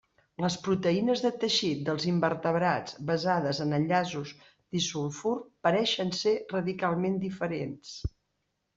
[0.43, 4.33] Les proteïnes de teixit dels invertebrats basades en enllaços
[4.79, 5.37] disulfur
[5.69, 7.97] pareixen ser radicalment diferents.